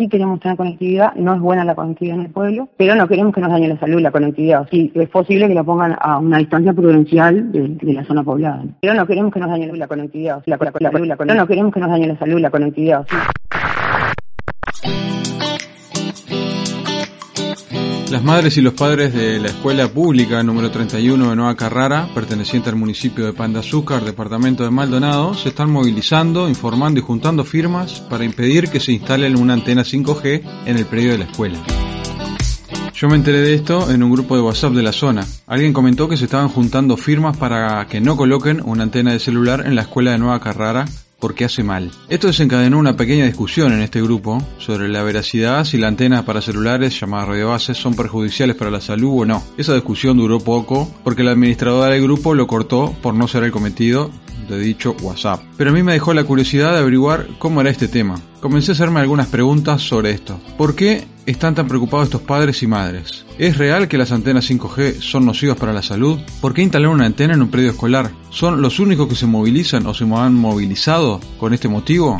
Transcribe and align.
Sí 0.00 0.08
queremos 0.08 0.40
tener 0.40 0.56
conectividad, 0.56 1.14
no 1.16 1.34
es 1.34 1.40
buena 1.42 1.62
la 1.62 1.74
conectividad 1.74 2.16
en 2.16 2.22
el 2.22 2.30
pueblo, 2.30 2.70
pero 2.78 2.94
no 2.94 3.06
queremos 3.06 3.34
que 3.34 3.42
nos 3.42 3.50
dañe 3.50 3.68
la 3.68 3.78
salud 3.78 4.00
la 4.00 4.10
conectividad. 4.10 4.66
Sí, 4.70 4.90
es 4.94 5.10
posible 5.10 5.46
que 5.46 5.52
la 5.52 5.62
pongan 5.62 5.94
a 6.00 6.16
una 6.16 6.38
distancia 6.38 6.72
prudencial 6.72 7.52
de, 7.52 7.92
la 7.92 8.02
zona 8.06 8.24
poblada. 8.24 8.64
Pero 8.80 8.94
no 8.94 9.06
queremos 9.06 9.30
que 9.30 9.40
nos 9.40 9.50
dañe 9.50 9.70
la 9.76 9.86
conectividad. 9.86 10.42
La, 10.46 10.56
la, 10.56 10.90
la, 10.90 11.34
no 11.34 11.46
queremos 11.46 11.74
que 11.74 11.80
nos 11.80 11.90
dañe 11.90 12.06
la 12.06 12.18
salud 12.18 12.40
la 12.40 12.50
conectividad. 12.50 13.06
Las 18.10 18.24
madres 18.24 18.56
y 18.56 18.60
los 18.60 18.74
padres 18.74 19.14
de 19.14 19.38
la 19.38 19.46
escuela 19.46 19.86
pública 19.86 20.42
número 20.42 20.68
31 20.72 21.30
de 21.30 21.36
Nueva 21.36 21.54
Carrara, 21.54 22.08
perteneciente 22.12 22.68
al 22.68 22.74
municipio 22.74 23.24
de 23.24 23.32
Pan 23.32 23.52
de 23.52 23.60
Azúcar, 23.60 24.04
departamento 24.04 24.64
de 24.64 24.70
Maldonado, 24.70 25.34
se 25.34 25.50
están 25.50 25.70
movilizando, 25.70 26.48
informando 26.48 26.98
y 26.98 27.04
juntando 27.04 27.44
firmas 27.44 28.00
para 28.00 28.24
impedir 28.24 28.68
que 28.68 28.80
se 28.80 28.90
instale 28.90 29.32
una 29.36 29.52
antena 29.52 29.82
5G 29.82 30.42
en 30.66 30.76
el 30.76 30.86
predio 30.86 31.12
de 31.12 31.18
la 31.18 31.24
escuela. 31.26 31.58
Yo 32.92 33.08
me 33.08 33.14
enteré 33.14 33.42
de 33.42 33.54
esto 33.54 33.88
en 33.92 34.02
un 34.02 34.10
grupo 34.10 34.34
de 34.34 34.42
WhatsApp 34.42 34.72
de 34.72 34.82
la 34.82 34.92
zona. 34.92 35.24
Alguien 35.46 35.72
comentó 35.72 36.08
que 36.08 36.16
se 36.16 36.24
estaban 36.24 36.48
juntando 36.48 36.96
firmas 36.96 37.36
para 37.36 37.86
que 37.86 38.00
no 38.00 38.16
coloquen 38.16 38.60
una 38.64 38.82
antena 38.82 39.12
de 39.12 39.20
celular 39.20 39.62
en 39.64 39.76
la 39.76 39.82
escuela 39.82 40.10
de 40.10 40.18
Nueva 40.18 40.40
Carrara 40.40 40.84
porque 41.20 41.44
hace 41.44 41.62
mal. 41.62 41.90
Esto 42.08 42.26
desencadenó 42.26 42.78
una 42.78 42.96
pequeña 42.96 43.26
discusión 43.26 43.72
en 43.72 43.82
este 43.82 44.02
grupo 44.02 44.42
sobre 44.58 44.88
la 44.88 45.02
veracidad 45.02 45.64
si 45.64 45.78
las 45.78 45.88
antenas 45.88 46.24
para 46.24 46.40
celulares 46.40 46.98
llamadas 46.98 47.28
radiobases 47.28 47.76
son 47.76 47.94
perjudiciales 47.94 48.56
para 48.56 48.70
la 48.70 48.80
salud 48.80 49.20
o 49.20 49.24
no. 49.24 49.42
Esa 49.56 49.74
discusión 49.74 50.16
duró 50.16 50.40
poco 50.40 50.92
porque 51.04 51.22
la 51.22 51.32
administradora 51.32 51.92
del 51.92 52.02
grupo 52.02 52.34
lo 52.34 52.46
cortó 52.46 52.94
por 53.02 53.14
no 53.14 53.28
ser 53.28 53.44
el 53.44 53.52
cometido 53.52 54.10
de 54.48 54.58
dicho 54.58 54.96
WhatsApp. 55.02 55.42
Pero 55.56 55.70
a 55.70 55.72
mí 55.72 55.82
me 55.82 55.92
dejó 55.92 56.12
la 56.12 56.24
curiosidad 56.24 56.72
de 56.72 56.78
averiguar 56.78 57.28
cómo 57.38 57.60
era 57.60 57.70
este 57.70 57.88
tema. 57.88 58.20
Comencé 58.40 58.72
a 58.72 58.74
hacerme 58.74 59.00
algunas 59.00 59.28
preguntas 59.28 59.82
sobre 59.82 60.10
esto. 60.10 60.40
¿Por 60.56 60.74
qué 60.74 61.06
están 61.26 61.54
tan 61.54 61.68
preocupados 61.68 62.06
estos 62.06 62.22
padres 62.22 62.62
y 62.62 62.66
madres? 62.66 63.24
¿Es 63.38 63.58
real 63.58 63.88
que 63.88 63.98
las 63.98 64.12
antenas 64.12 64.50
5G 64.50 65.00
son 65.00 65.26
nocivas 65.26 65.56
para 65.56 65.72
la 65.72 65.82
salud? 65.82 66.18
¿Por 66.40 66.54
qué 66.54 66.62
instalar 66.62 66.88
una 66.88 67.06
antena 67.06 67.34
en 67.34 67.42
un 67.42 67.50
predio 67.50 67.70
escolar? 67.70 68.10
¿Son 68.30 68.62
los 68.62 68.78
únicos 68.78 69.08
que 69.08 69.14
se 69.14 69.26
movilizan 69.26 69.86
o 69.86 69.94
se 69.94 70.04
han 70.04 70.34
movilizado 70.34 71.20
con 71.38 71.54
este 71.54 71.68
motivo? 71.68 72.18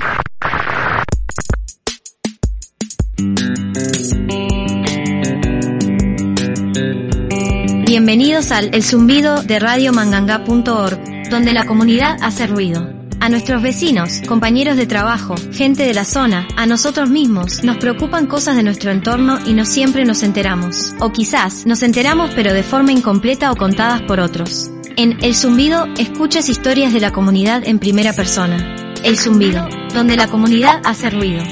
Bienvenidos 7.87 8.53
al 8.53 8.75
El 8.75 8.83
Zumbido 8.83 9.43
de 9.43 9.59
radiomanganga.org, 9.59 11.29
donde 11.31 11.53
la 11.53 11.67
comunidad 11.67 12.17
hace 12.23 12.47
ruido. 12.47 13.00
A 13.23 13.29
nuestros 13.29 13.63
vecinos, 13.63 14.23
compañeros 14.27 14.79
de 14.79 14.87
trabajo, 14.87 15.35
gente 15.53 15.85
de 15.85 15.93
la 15.93 16.07
zona, 16.07 16.49
a 16.57 16.65
nosotros 16.65 17.11
mismos, 17.11 17.63
nos 17.63 17.77
preocupan 17.77 18.27
cosas 18.27 18.57
de 18.57 18.63
nuestro 18.63 18.91
entorno 18.91 19.39
y 19.47 19.53
no 19.53 19.67
siempre 19.67 20.07
nos 20.07 20.23
enteramos. 20.23 20.95
O 21.01 21.13
quizás 21.13 21.67
nos 21.67 21.83
enteramos 21.83 22.31
pero 22.35 22.55
de 22.55 22.63
forma 22.63 22.93
incompleta 22.93 23.53
o 23.53 23.57
contadas 23.57 24.01
por 24.03 24.21
otros. 24.21 24.71
En 24.97 25.23
El 25.23 25.35
Zumbido, 25.35 25.87
escuchas 25.99 26.49
historias 26.49 26.95
de 26.95 27.01
la 27.01 27.13
comunidad 27.13 27.63
en 27.67 27.79
primera 27.79 28.15
persona. 28.15 28.75
El 29.05 29.19
Zumbido, 29.19 29.69
donde 29.93 30.17
la 30.17 30.29
comunidad 30.29 30.81
hace 30.85 31.11
ruido. 31.11 31.43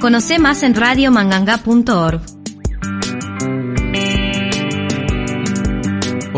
Conoce 0.00 0.40
más 0.40 0.64
en 0.64 0.74
radiomanganga.org. 0.74 2.35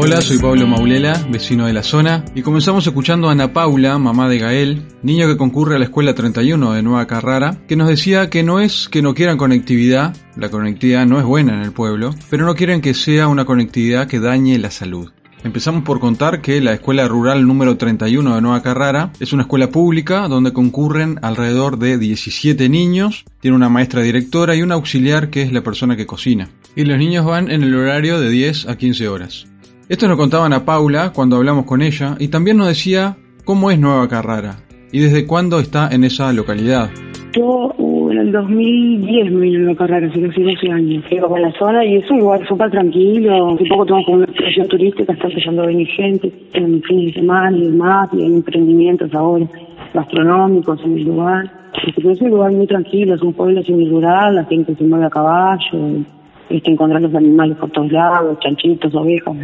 Hola, 0.01 0.21
soy 0.21 0.39
Pablo 0.39 0.69
Maulela, 0.69 1.27
vecino 1.29 1.67
de 1.67 1.73
la 1.73 1.83
zona, 1.83 2.25
y 2.37 2.43
comenzamos 2.43 2.87
escuchando 2.87 3.29
a 3.29 3.33
Ana 3.33 3.53
Paula, 3.53 3.99
mamá 3.99 4.29
de 4.29 4.39
Gael, 4.39 4.87
niño 5.03 5.27
que 5.27 5.37
concurre 5.37 5.75
a 5.75 5.79
la 5.81 5.87
escuela 5.87 6.15
31 6.15 6.73
de 6.73 6.85
Nueva 6.85 7.09
Carrara, 7.09 7.59
que 7.67 7.75
nos 7.75 7.89
decía 7.89 8.31
que 8.31 8.45
no 8.45 8.61
es 8.61 8.89
que 8.89 9.03
no 9.03 9.13
quieran 9.13 9.39
conectividad, 9.39 10.17
la 10.37 10.51
conectividad 10.51 11.05
no 11.05 11.19
es 11.19 11.25
buena 11.25 11.55
en 11.55 11.63
el 11.63 11.73
pueblo, 11.73 12.15
pero 12.31 12.47
no 12.47 12.55
quieren 12.55 12.81
que 12.81 12.95
sea 12.95 13.27
una 13.27 13.45
conectividad 13.45 14.07
que 14.07 14.21
dañe 14.21 14.57
la 14.61 14.71
salud. 14.71 15.11
Empezamos 15.43 15.83
por 15.83 15.99
contar 15.99 16.43
que 16.43 16.61
la 16.61 16.75
escuela 16.75 17.09
rural 17.09 17.45
número 17.45 17.77
31 17.77 18.37
de 18.37 18.41
Nueva 18.41 18.63
Carrara 18.63 19.11
es 19.19 19.33
una 19.33 19.43
escuela 19.43 19.71
pública 19.71 20.29
donde 20.29 20.53
concurren 20.53 21.19
alrededor 21.23 21.77
de 21.77 21.99
17 21.99 22.69
niños, 22.69 23.25
tiene 23.41 23.57
una 23.57 23.69
maestra 23.69 24.03
directora 24.03 24.55
y 24.55 24.63
un 24.63 24.71
auxiliar 24.71 25.29
que 25.29 25.43
es 25.43 25.53
la 25.53 25.65
persona 25.65 25.97
que 25.97 26.07
cocina. 26.07 26.51
Y 26.77 26.85
los 26.85 26.99
niños 26.99 27.27
van 27.27 27.51
en 27.51 27.65
el 27.65 27.75
horario 27.75 28.21
de 28.21 28.31
10 28.31 28.69
a 28.69 28.79
15 28.79 29.09
horas. 29.09 29.48
Esto 29.89 30.07
nos 30.07 30.19
contaban 30.19 30.53
a 30.53 30.67
Paula 30.67 31.13
cuando 31.15 31.37
hablamos 31.37 31.65
con 31.65 31.81
ella 31.81 32.15
y 32.19 32.29
también 32.29 32.59
nos 32.59 32.69
decía 32.69 33.17
cómo 33.47 33.71
es 33.71 33.81
Nueva 33.81 34.07
Carrara 34.07 34.57
y 34.93 35.01
desde 35.01 35.27
cuándo 35.27 35.61
está 35.61 35.89
en 35.91 36.05
esa 36.05 36.31
localidad. 36.35 36.91
Yo 37.33 37.73
uh, 37.79 38.11
en 38.11 38.19
el 38.19 38.33
2010 38.33 39.33
me 39.33 39.41
vine 39.41 39.57
a 39.57 39.61
Nueva 39.61 39.79
Carrara, 39.79 40.07
hace 40.07 40.21
casi 40.21 40.43
12 40.43 40.71
años. 40.71 41.05
Vivo 41.11 41.29
con 41.29 41.41
la 41.41 41.51
zona 41.53 41.87
y 41.87 41.97
es 41.97 42.11
un 42.11 42.19
lugar 42.19 42.47
súper 42.47 42.71
tranquilo. 42.71 43.55
Hace 43.55 43.65
poco 43.65 43.87
tengo 43.87 44.05
como 44.05 44.17
una 44.19 44.27
expresión 44.27 44.69
turística, 44.69 45.11
está 45.15 45.27
empezando 45.27 45.63
a 45.63 45.67
venir 45.67 45.87
gente 45.87 46.31
en 46.53 46.83
fin 46.83 47.07
de 47.07 47.13
semana 47.15 47.57
y 47.57 47.71
demás, 47.71 48.11
y 48.13 48.21
hay 48.25 48.35
emprendimientos 48.35 49.15
ahora 49.15 49.47
gastronómicos 49.95 50.85
en 50.85 50.99
el 50.99 51.05
lugar. 51.05 51.51
es 51.87 52.21
un 52.21 52.31
lugar 52.31 52.53
muy 52.53 52.67
tranquilo, 52.67 53.15
es 53.15 53.23
un 53.23 53.33
pueblo 53.33 53.63
semi-rural, 53.63 54.35
la 54.35 54.45
gente 54.45 54.75
se 54.75 54.85
mueve 54.85 55.07
a 55.07 55.11
caballo, 55.11 56.05
este, 56.49 56.71
encontrar 56.71 57.03
los 57.03 57.15
animales 57.15 57.57
por 57.59 57.71
todos 57.71 57.91
lados, 57.93 58.39
chanchitos, 58.41 58.95
ovejas 58.95 59.37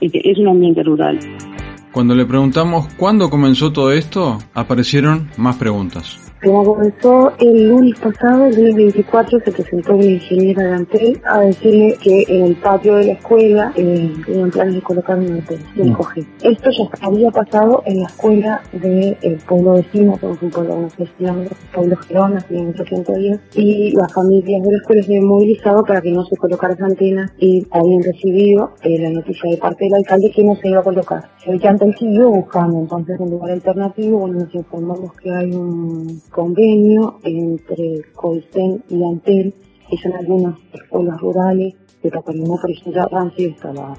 es 0.00 0.38
un 0.38 0.48
ambiente 0.48 0.82
rural. 0.82 1.18
Cuando 1.92 2.14
le 2.14 2.26
preguntamos 2.26 2.88
cuándo 2.96 3.30
comenzó 3.30 3.72
todo 3.72 3.92
esto, 3.92 4.38
aparecieron 4.52 5.30
más 5.38 5.56
preguntas. 5.56 6.20
Como 6.42 6.64
comenzó 6.64 7.32
el 7.38 7.68
lunes 7.68 7.98
pasado, 7.98 8.44
el 8.44 8.56
lunes 8.56 8.74
24, 8.76 9.40
se 9.40 9.52
presentó 9.52 9.94
una 9.94 10.04
ingeniera 10.04 10.64
de 10.64 10.72
Antel 10.72 11.22
a 11.24 11.40
decirle 11.40 11.96
que 12.02 12.24
en 12.28 12.44
el 12.44 12.56
patio 12.56 12.96
de 12.96 13.06
la 13.06 13.12
escuela 13.12 13.72
eh, 13.74 14.12
tenían 14.26 14.50
planes 14.50 14.74
de 14.74 14.82
colocar 14.82 15.18
un 15.18 15.38
hotel 15.38 15.58
de 15.74 15.84
5G. 15.84 16.26
Esto 16.42 16.70
ya 16.70 17.06
había 17.06 17.30
pasado 17.30 17.82
en 17.86 18.00
la 18.00 18.06
escuela 18.08 18.62
del 18.72 19.16
de, 19.20 19.38
pueblo 19.48 19.74
vecino, 19.74 20.18
que 20.18 20.30
es 20.30 20.42
un 20.42 20.50
pueblo, 20.50 20.78
no 20.82 20.90
sé 20.90 21.06
si 21.06 21.24
pueblo 21.72 21.96
Gerona, 22.06 22.40
tiene 22.42 22.74
110, 22.74 23.40
y 23.54 23.92
las 23.92 24.12
familias 24.12 24.62
de 24.62 24.72
la 24.72 24.78
escuela 24.78 25.02
se 25.02 25.12
habían 25.12 25.26
movilizado 25.28 25.84
para 25.84 26.02
que 26.02 26.12
no 26.12 26.22
se 26.26 26.36
colocara 26.36 26.74
esa 26.74 26.84
antena 26.84 27.32
y 27.38 27.66
habían 27.70 28.02
recibido 28.02 28.72
eh, 28.82 28.98
la 28.98 29.08
noticia 29.08 29.50
de 29.50 29.56
parte 29.56 29.86
del 29.86 29.94
alcalde 29.94 30.30
que 30.30 30.44
no 30.44 30.54
se 30.56 30.68
iba 30.68 30.80
a 30.80 30.84
colocar. 30.84 31.30
El 31.46 31.60
que 31.60 31.68
Antel 31.68 31.94
siguió 31.96 32.28
buscando 32.28 32.78
entonces 32.80 33.18
un 33.20 33.30
lugar 33.30 33.52
alternativo, 33.52 34.18
bueno, 34.18 34.40
nos 34.40 34.54
informamos 34.54 35.12
que 35.14 35.30
hay 35.32 35.52
un 35.52 36.20
convenio 36.36 37.18
entre 37.24 38.02
COICEN 38.14 38.84
y 38.90 39.02
ANTEL, 39.02 39.54
que 39.88 39.96
son 39.96 40.12
algunas 40.12 40.54
escuelas 40.74 41.18
rurales, 41.20 41.74
que 42.02 42.10
no 42.10 42.58
ya 42.94 43.08
han 43.10 43.34
sido 43.34 43.48
instaladas. 43.48 43.98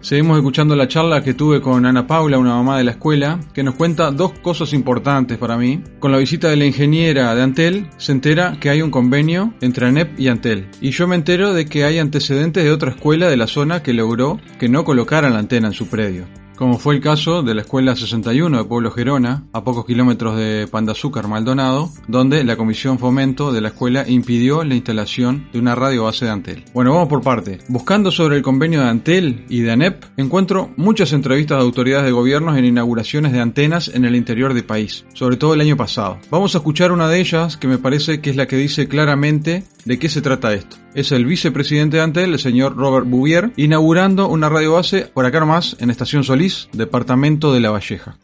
Seguimos 0.00 0.38
escuchando 0.38 0.74
la 0.74 0.88
charla 0.88 1.22
que 1.22 1.34
tuve 1.34 1.60
con 1.60 1.84
Ana 1.84 2.06
Paula, 2.06 2.38
una 2.38 2.54
mamá 2.54 2.78
de 2.78 2.84
la 2.84 2.92
escuela, 2.92 3.38
que 3.52 3.62
nos 3.62 3.74
cuenta 3.74 4.10
dos 4.10 4.32
cosas 4.40 4.72
importantes 4.72 5.38
para 5.38 5.58
mí. 5.58 5.82
Con 6.00 6.10
la 6.10 6.18
visita 6.18 6.48
de 6.48 6.56
la 6.56 6.64
ingeniera 6.64 7.34
de 7.34 7.42
Antel, 7.42 7.86
se 7.98 8.12
entera 8.12 8.56
que 8.58 8.70
hay 8.70 8.82
un 8.82 8.90
convenio 8.90 9.52
entre 9.60 9.86
ANEP 9.86 10.18
y 10.18 10.28
Antel. 10.28 10.68
Y 10.80 10.90
yo 10.90 11.06
me 11.06 11.16
entero 11.16 11.52
de 11.52 11.66
que 11.66 11.84
hay 11.84 11.98
antecedentes 11.98 12.64
de 12.64 12.72
otra 12.72 12.90
escuela 12.92 13.28
de 13.28 13.36
la 13.36 13.46
zona 13.46 13.82
que 13.82 13.92
logró 13.92 14.40
que 14.58 14.70
no 14.70 14.84
colocaran 14.84 15.34
la 15.34 15.38
antena 15.38 15.68
en 15.68 15.74
su 15.74 15.86
predio 15.86 16.24
como 16.60 16.78
fue 16.78 16.94
el 16.94 17.00
caso 17.00 17.42
de 17.42 17.54
la 17.54 17.62
Escuela 17.62 17.96
61 17.96 18.58
de 18.58 18.64
Pueblo 18.64 18.90
Gerona, 18.90 19.44
a 19.54 19.64
pocos 19.64 19.86
kilómetros 19.86 20.36
de 20.36 20.68
Pandazúcar, 20.70 21.26
Maldonado, 21.26 21.88
donde 22.06 22.44
la 22.44 22.56
Comisión 22.56 22.98
Fomento 22.98 23.50
de 23.50 23.62
la 23.62 23.68
escuela 23.68 24.04
impidió 24.06 24.62
la 24.62 24.74
instalación 24.74 25.48
de 25.54 25.58
una 25.58 25.74
radio 25.74 26.04
base 26.04 26.26
de 26.26 26.32
Antel. 26.32 26.64
Bueno, 26.74 26.92
vamos 26.92 27.08
por 27.08 27.22
parte. 27.22 27.60
Buscando 27.68 28.10
sobre 28.10 28.36
el 28.36 28.42
convenio 28.42 28.82
de 28.82 28.90
Antel 28.90 29.46
y 29.48 29.60
de 29.62 29.70
ANEP, 29.70 30.04
encuentro 30.18 30.70
muchas 30.76 31.14
entrevistas 31.14 31.56
de 31.56 31.64
autoridades 31.64 32.04
de 32.04 32.12
gobiernos 32.12 32.58
en 32.58 32.66
inauguraciones 32.66 33.32
de 33.32 33.40
antenas 33.40 33.88
en 33.88 34.04
el 34.04 34.14
interior 34.14 34.52
del 34.52 34.64
país, 34.64 35.06
sobre 35.14 35.38
todo 35.38 35.54
el 35.54 35.62
año 35.62 35.78
pasado. 35.78 36.18
Vamos 36.30 36.54
a 36.54 36.58
escuchar 36.58 36.92
una 36.92 37.08
de 37.08 37.20
ellas 37.20 37.56
que 37.56 37.68
me 37.68 37.78
parece 37.78 38.20
que 38.20 38.28
es 38.28 38.36
la 38.36 38.46
que 38.46 38.56
dice 38.56 38.86
claramente 38.86 39.64
de 39.86 39.98
qué 39.98 40.10
se 40.10 40.20
trata 40.20 40.52
esto. 40.52 40.76
Es 40.94 41.12
el 41.12 41.24
vicepresidente 41.24 41.96
de 41.96 42.02
Antel, 42.02 42.32
el 42.32 42.38
señor 42.38 42.76
Robert 42.76 43.06
Bouvier, 43.08 43.52
inaugurando 43.56 44.28
una 44.28 44.48
radio 44.48 44.72
base 44.72 45.02
por 45.02 45.24
acá 45.24 45.38
nomás 45.38 45.76
en 45.78 45.88
Estación 45.88 46.24
Solís 46.24 46.49
departamento 46.72 47.52
de 47.52 47.60
La 47.60 47.70
Valleja. 47.70 48.16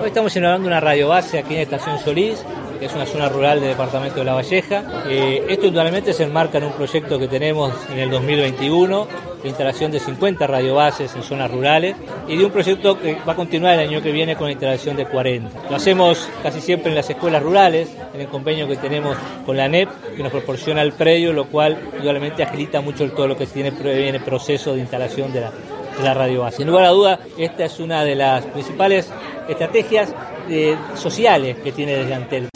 Hoy 0.00 0.08
estamos 0.08 0.34
inaugurando 0.36 0.68
una 0.68 0.80
radio 0.80 1.08
base 1.08 1.38
aquí 1.38 1.54
en 1.54 1.60
Estación 1.60 1.98
Solís, 1.98 2.44
que 2.78 2.86
es 2.86 2.94
una 2.94 3.06
zona 3.06 3.28
rural 3.28 3.60
del 3.60 3.70
departamento 3.70 4.18
de 4.18 4.24
La 4.24 4.34
Valleja. 4.34 4.84
Eh, 5.08 5.44
esto 5.48 5.66
indudablemente 5.66 6.12
se 6.12 6.24
enmarca 6.24 6.58
en 6.58 6.64
un 6.64 6.72
proyecto 6.72 7.18
que 7.18 7.28
tenemos 7.28 7.72
en 7.90 7.98
el 7.98 8.10
2021 8.10 9.06
de 9.42 9.48
instalación 9.48 9.92
de 9.92 10.00
50 10.00 10.46
radiobases 10.46 11.14
en 11.14 11.22
zonas 11.22 11.50
rurales 11.50 11.96
y 12.26 12.36
de 12.36 12.44
un 12.44 12.50
proyecto 12.50 12.98
que 12.98 13.16
va 13.28 13.34
a 13.34 13.36
continuar 13.36 13.74
el 13.74 13.88
año 13.88 14.02
que 14.02 14.10
viene 14.10 14.36
con 14.36 14.46
la 14.46 14.52
instalación 14.52 14.96
de 14.96 15.06
40. 15.06 15.68
Lo 15.70 15.76
hacemos 15.76 16.28
casi 16.42 16.60
siempre 16.60 16.90
en 16.90 16.96
las 16.96 17.08
escuelas 17.10 17.42
rurales, 17.42 17.88
en 18.14 18.22
el 18.22 18.28
convenio 18.28 18.66
que 18.66 18.76
tenemos 18.76 19.16
con 19.44 19.56
la 19.56 19.68
NEP, 19.68 19.88
que 20.16 20.22
nos 20.22 20.32
proporciona 20.32 20.82
el 20.82 20.92
predio, 20.92 21.32
lo 21.32 21.46
cual 21.46 21.78
indudablemente 21.92 22.42
agilita 22.42 22.80
mucho 22.80 23.08
todo 23.10 23.28
lo 23.28 23.36
que 23.36 23.46
tiene 23.46 23.68
el 23.68 24.20
proceso 24.22 24.74
de 24.74 24.80
instalación 24.80 25.32
de 25.32 25.42
la, 25.42 25.52
la 26.02 26.14
radio 26.14 26.42
base. 26.42 26.58
Sin 26.58 26.66
lugar 26.66 26.84
a 26.84 26.90
duda, 26.90 27.20
esta 27.38 27.64
es 27.64 27.78
una 27.80 28.04
de 28.04 28.14
las 28.14 28.44
principales 28.46 29.10
estrategias 29.48 30.14
eh, 30.48 30.76
sociales 30.94 31.56
que 31.62 31.72
tiene 31.72 31.92
desde 31.96 32.14
Antel. 32.14 32.48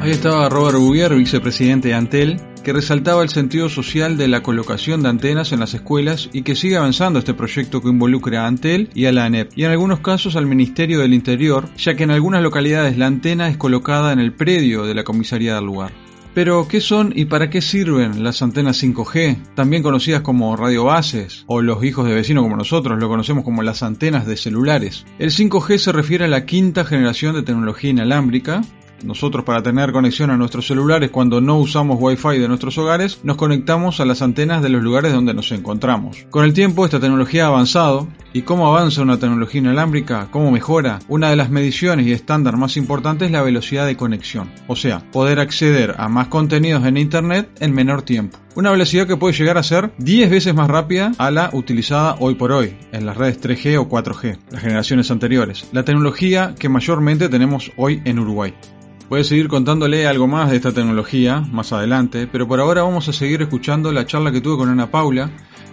Ahí 0.00 0.10
estaba 0.10 0.48
Robert 0.48 0.78
Bouvier, 0.78 1.14
vicepresidente 1.14 1.88
de 1.88 1.94
Antel, 1.94 2.40
que 2.64 2.72
resaltaba 2.72 3.22
el 3.22 3.28
sentido 3.28 3.68
social 3.68 4.16
de 4.16 4.26
la 4.26 4.42
colocación 4.42 5.02
de 5.02 5.08
antenas 5.08 5.52
en 5.52 5.60
las 5.60 5.74
escuelas 5.74 6.28
y 6.32 6.42
que 6.42 6.56
sigue 6.56 6.76
avanzando 6.76 7.20
este 7.20 7.34
proyecto 7.34 7.80
que 7.80 7.88
involucra 7.88 8.42
a 8.42 8.46
Antel 8.48 8.90
y 8.94 9.06
a 9.06 9.12
la 9.12 9.26
ANEP, 9.26 9.52
y 9.54 9.64
en 9.64 9.70
algunos 9.70 10.00
casos 10.00 10.34
al 10.34 10.46
Ministerio 10.46 10.98
del 10.98 11.14
Interior, 11.14 11.68
ya 11.76 11.94
que 11.94 12.02
en 12.02 12.10
algunas 12.10 12.42
localidades 12.42 12.98
la 12.98 13.06
antena 13.06 13.48
es 13.48 13.56
colocada 13.56 14.12
en 14.12 14.18
el 14.18 14.32
predio 14.32 14.84
de 14.84 14.94
la 14.94 15.04
comisaría 15.04 15.54
del 15.54 15.66
lugar. 15.66 15.92
Pero, 16.34 16.66
¿qué 16.66 16.80
son 16.80 17.12
y 17.14 17.26
para 17.26 17.50
qué 17.50 17.60
sirven 17.60 18.24
las 18.24 18.40
antenas 18.40 18.82
5G, 18.82 19.54
también 19.54 19.82
conocidas 19.82 20.22
como 20.22 20.56
radiobases, 20.56 21.44
o 21.46 21.60
los 21.60 21.84
hijos 21.84 22.06
de 22.06 22.14
vecino 22.14 22.42
como 22.42 22.56
nosotros 22.56 22.98
lo 22.98 23.08
conocemos 23.08 23.44
como 23.44 23.62
las 23.62 23.82
antenas 23.82 24.26
de 24.26 24.38
celulares? 24.38 25.04
El 25.18 25.30
5G 25.30 25.76
se 25.76 25.92
refiere 25.92 26.24
a 26.24 26.28
la 26.28 26.46
quinta 26.46 26.86
generación 26.86 27.34
de 27.34 27.42
tecnología 27.42 27.90
inalámbrica, 27.90 28.62
nosotros 29.04 29.44
para 29.44 29.62
tener 29.62 29.92
conexión 29.92 30.30
a 30.30 30.36
nuestros 30.36 30.66
celulares 30.66 31.10
cuando 31.10 31.40
no 31.40 31.58
usamos 31.58 31.98
Wi-Fi 32.00 32.38
de 32.38 32.48
nuestros 32.48 32.78
hogares, 32.78 33.20
nos 33.24 33.36
conectamos 33.36 34.00
a 34.00 34.06
las 34.06 34.22
antenas 34.22 34.62
de 34.62 34.70
los 34.70 34.82
lugares 34.82 35.12
donde 35.12 35.34
nos 35.34 35.52
encontramos. 35.52 36.24
Con 36.30 36.44
el 36.44 36.54
tiempo 36.54 36.84
esta 36.84 37.00
tecnología 37.00 37.44
ha 37.44 37.48
avanzado 37.48 38.08
y 38.32 38.42
cómo 38.42 38.66
avanza 38.66 39.02
una 39.02 39.18
tecnología 39.18 39.60
inalámbrica, 39.60 40.28
cómo 40.30 40.50
mejora. 40.50 40.98
Una 41.08 41.30
de 41.30 41.36
las 41.36 41.50
mediciones 41.50 42.06
y 42.06 42.12
estándar 42.12 42.56
más 42.56 42.76
importantes 42.76 43.26
es 43.26 43.32
la 43.32 43.42
velocidad 43.42 43.86
de 43.86 43.96
conexión, 43.96 44.50
o 44.66 44.76
sea, 44.76 45.02
poder 45.10 45.40
acceder 45.40 45.94
a 45.98 46.08
más 46.08 46.28
contenidos 46.28 46.84
en 46.84 46.96
Internet 46.96 47.48
en 47.60 47.74
menor 47.74 48.02
tiempo. 48.02 48.38
Una 48.54 48.70
velocidad 48.70 49.06
que 49.06 49.16
puede 49.16 49.34
llegar 49.34 49.56
a 49.56 49.62
ser 49.62 49.92
10 49.98 50.30
veces 50.30 50.54
más 50.54 50.68
rápida 50.68 51.12
a 51.18 51.30
la 51.30 51.50
utilizada 51.52 52.16
hoy 52.20 52.34
por 52.34 52.52
hoy 52.52 52.74
en 52.92 53.06
las 53.06 53.16
redes 53.16 53.40
3G 53.40 53.78
o 53.78 53.88
4G, 53.88 54.38
las 54.50 54.62
generaciones 54.62 55.10
anteriores. 55.10 55.68
La 55.72 55.84
tecnología 55.84 56.54
que 56.58 56.68
mayormente 56.68 57.28
tenemos 57.28 57.72
hoy 57.76 58.02
en 58.04 58.18
Uruguay. 58.18 58.54
Voy 59.08 59.20
a 59.20 59.24
seguir 59.24 59.48
contándole 59.48 60.06
algo 60.06 60.26
más 60.26 60.50
de 60.50 60.56
esta 60.56 60.72
tecnología 60.72 61.42
más 61.52 61.72
adelante, 61.72 62.26
pero 62.30 62.48
por 62.48 62.60
ahora 62.60 62.82
vamos 62.82 63.08
a 63.08 63.12
seguir 63.12 63.42
escuchando 63.42 63.92
la 63.92 64.06
charla 64.06 64.32
que 64.32 64.40
tuve 64.40 64.56
con 64.56 64.70
Ana 64.70 64.90
Paula, 64.90 65.30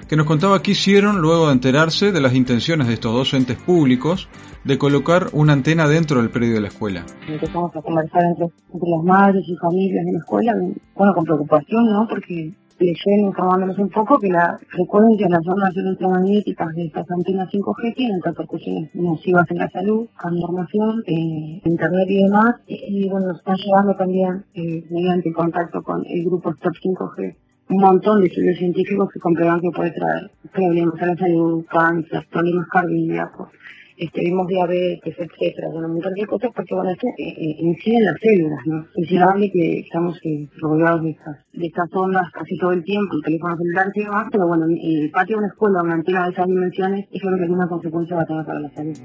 que 0.07 0.15
nos 0.15 0.25
contaba 0.25 0.61
qué 0.61 0.71
hicieron 0.71 1.21
luego 1.21 1.47
de 1.47 1.53
enterarse 1.53 2.11
de 2.11 2.19
las 2.19 2.33
intenciones 2.33 2.87
de 2.87 2.95
estos 2.95 3.13
dos 3.13 3.33
entes 3.33 3.57
públicos 3.57 4.27
de 4.63 4.77
colocar 4.77 5.27
una 5.33 5.53
antena 5.53 5.87
dentro 5.87 6.19
del 6.19 6.31
predio 6.31 6.55
de 6.55 6.61
la 6.61 6.67
escuela. 6.67 7.05
Empezamos 7.27 7.73
a 7.75 7.81
conversar 7.81 8.23
entre, 8.23 8.47
las 8.47 9.03
madres 9.03 9.43
y 9.47 9.55
familias 9.55 10.05
de 10.05 10.11
la 10.11 10.17
escuela, 10.17 10.53
bueno, 10.95 11.13
con 11.13 11.23
preocupación, 11.23 11.91
¿no? 11.91 12.07
Porque 12.09 12.51
leyendo, 12.79 13.27
informándonos 13.27 13.77
un 13.77 13.89
poco, 13.89 14.19
que 14.19 14.29
la 14.29 14.57
frecuencia 14.69 15.27
de 15.27 15.33
las 15.33 15.47
ondas 15.47 15.75
electromagnéticas 15.75 16.73
de 16.75 16.85
estas 16.85 17.09
antenas 17.11 17.49
5G 17.51 17.95
tienen 17.95 18.21
repercusiones 18.21 18.89
nocivas 18.95 19.45
en 19.51 19.57
la 19.57 19.69
salud, 19.69 20.07
información, 20.31 21.03
eh, 21.07 21.61
internet 21.65 22.07
y 22.09 22.23
demás, 22.23 22.55
y, 22.67 23.09
bueno, 23.09 23.27
nos 23.27 23.37
están 23.37 23.57
llevando 23.57 23.95
también, 23.95 24.45
eh, 24.53 24.83
mediante 24.89 25.33
contacto 25.33 25.83
con 25.83 26.03
el 26.05 26.23
grupo 26.25 26.51
Stop 26.51 26.73
5G, 26.81 27.35
un 27.69 27.81
montón 27.81 28.21
de 28.21 28.27
estudios 28.27 28.57
científicos 28.57 29.09
que 29.13 29.19
comprueban 29.19 29.61
que 29.61 29.69
puede 29.69 29.91
traer 29.91 30.31
problemas 30.51 31.01
a 31.01 31.05
la 31.05 31.15
salud, 31.17 31.63
cáncer, 31.69 32.27
problemas 32.31 32.67
cardíacos, 32.69 33.49
este, 33.95 34.21
vimos 34.21 34.47
diabetes, 34.47 35.13
etcétera, 35.17 35.67
bueno, 35.69 35.87
un 35.87 35.93
montón 35.95 36.13
de 36.13 36.25
cosas 36.25 36.51
porque 36.55 36.73
bueno, 36.73 36.89
esto 36.89 37.05
eh, 37.17 37.35
eh, 37.37 37.55
incide 37.59 37.97
en 37.97 38.05
las 38.05 38.15
células, 38.21 38.59
¿no? 38.65 38.85
Es 38.95 39.11
innegable 39.11 39.51
que 39.51 39.79
estamos 39.79 40.17
eh, 40.23 40.47
rodeados 40.61 41.03
de 41.03 41.09
estas, 41.11 41.37
de 41.51 41.67
estas 41.67 41.89
ondas 41.93 42.31
casi 42.31 42.57
todo 42.57 42.71
el 42.71 42.83
tiempo, 42.83 43.15
el 43.17 43.23
teléfono 43.23 43.57
celular 43.57 43.91
y 43.93 43.99
demás, 43.99 44.27
pero 44.31 44.47
bueno, 44.47 44.65
en 44.65 44.77
el 44.77 45.11
patio 45.11 45.35
de 45.35 45.39
una 45.39 45.47
escuela, 45.49 45.83
una 45.83 45.93
antena 45.95 46.25
de 46.25 46.31
esas 46.31 46.47
dimensiones, 46.47 47.05
eso 47.11 47.25
es 47.25 47.31
lo 47.31 47.37
que 47.37 47.43
alguna 47.43 47.67
consecuencia 47.67 48.15
va 48.15 48.21
a 48.21 48.25
tener 48.25 48.45
para 48.45 48.59
la 48.61 48.69
salud. 48.69 48.97